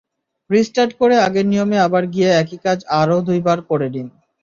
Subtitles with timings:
[0.49, 4.07] Restart করে আগের নিয়মে আবার গিয়ে একই কাজ আরও দুবার করে নিন।